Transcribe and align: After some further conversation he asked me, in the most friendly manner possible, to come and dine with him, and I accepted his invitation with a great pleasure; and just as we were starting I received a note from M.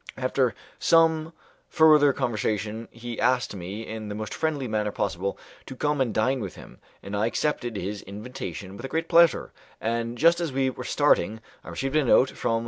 After 0.17 0.55
some 0.79 1.31
further 1.69 2.11
conversation 2.11 2.87
he 2.89 3.19
asked 3.21 3.55
me, 3.55 3.85
in 3.85 4.09
the 4.09 4.15
most 4.15 4.33
friendly 4.33 4.67
manner 4.67 4.91
possible, 4.91 5.37
to 5.67 5.75
come 5.75 6.01
and 6.01 6.11
dine 6.11 6.39
with 6.39 6.55
him, 6.55 6.79
and 7.03 7.15
I 7.15 7.27
accepted 7.27 7.75
his 7.75 8.01
invitation 8.01 8.75
with 8.75 8.83
a 8.83 8.89
great 8.89 9.07
pleasure; 9.07 9.53
and 9.79 10.17
just 10.17 10.41
as 10.41 10.51
we 10.51 10.71
were 10.71 10.85
starting 10.85 11.39
I 11.63 11.69
received 11.69 11.95
a 11.95 12.03
note 12.03 12.31
from 12.31 12.53
M. 12.57 12.59